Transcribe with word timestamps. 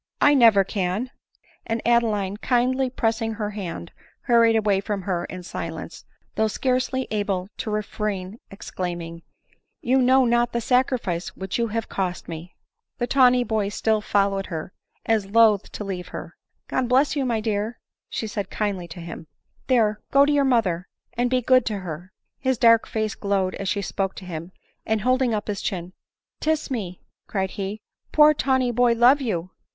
I 0.19 0.33
never 0.33 0.63
can;" 0.63 1.11
and 1.63 1.79
Adeline, 1.85 2.37
kindly 2.37 2.89
pressing 2.89 3.33
her 3.33 3.51
hand, 3.51 3.91
hurried 4.21 4.55
away 4.55 4.81
from 4.81 5.03
her 5.03 5.25
in 5.25 5.43
silence, 5.43 6.05
though 6.33 6.47
scarcely 6.47 7.07
able 7.11 7.49
to 7.57 7.69
refrain 7.69 8.39
exclaiming," 8.49 9.21
You 9.83 9.99
know 10.01 10.25
not 10.25 10.53
the 10.53 10.59
sacrifice 10.59 11.27
which 11.35 11.59
you 11.59 11.67
have 11.67 11.87
cost 11.87 12.27
me!" 12.27 12.55
The 12.97 13.05
tawny 13.05 13.43
boy 13.43 13.69
still 13.69 14.01
followed 14.01 14.47
her, 14.47 14.73
as 15.05 15.27
loth 15.27 15.71
to 15.73 15.83
leave 15.83 16.07
her." 16.07 16.35
God 16.67 16.89
bless 16.89 17.15
you, 17.15 17.23
my 17.23 17.39
dear!" 17.39 17.77
said 18.09 18.29
she 18.31 18.43
kindly 18.55 18.87
to 18.87 19.01
him;" 19.01 19.27
there, 19.67 20.01
go 20.09 20.25
to 20.25 20.31
your 20.33 20.43
mother, 20.45 20.87
and 21.13 21.29
be 21.29 21.43
good 21.43 21.63
to 21.67 21.77
her." 21.77 22.11
His 22.39 22.57
dark 22.57 22.87
face 22.87 23.13
glowed 23.13 23.53
as 23.53 23.69
she 23.69 23.83
spoke 23.83 24.15
to 24.15 24.25
him, 24.25 24.51
and 24.83 25.01
holding 25.01 25.31
up 25.35 25.45
his 25.47 25.61
chin," 25.61 25.93
Tiss 26.41 26.71
me!" 26.71 27.03
cried 27.29 27.51
he," 27.51 27.81
poor 28.11 28.33
tawny 28.33 28.71
boy 28.71 28.93
love 28.93 29.21
you 29.21 29.51